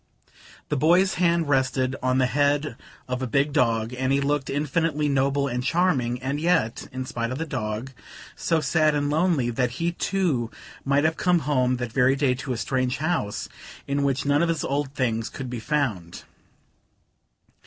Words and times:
The 0.69 0.75
boy's 0.75 1.13
hand 1.21 1.47
rested 1.47 1.95
on 2.01 2.17
the 2.17 2.25
head 2.25 2.75
of 3.07 3.21
a 3.21 3.27
big 3.27 3.53
dog, 3.53 3.93
and 3.93 4.11
he 4.11 4.19
looked 4.19 4.49
infinitely 4.49 5.07
noble 5.07 5.47
and 5.47 5.63
charming, 5.63 6.19
and 6.23 6.39
yet 6.41 6.87
(in 6.91 7.05
spite 7.05 7.29
of 7.29 7.37
the 7.37 7.45
dog) 7.45 7.91
so 8.35 8.61
sad 8.61 8.95
and 8.95 9.11
lonely 9.11 9.51
that 9.51 9.73
he 9.77 9.91
too 9.91 10.49
might 10.83 11.03
have 11.03 11.17
come 11.17 11.37
home 11.45 11.77
that 11.77 11.91
very 11.93 12.15
day 12.15 12.33
to 12.33 12.51
a 12.51 12.57
strange 12.57 12.97
house 12.97 13.47
in 13.87 14.01
which 14.01 14.25
none 14.25 14.41
of 14.41 14.49
his 14.49 14.63
old 14.63 14.91
things 14.95 15.29
could 15.29 15.51
be 15.51 15.59
found. 15.59 16.23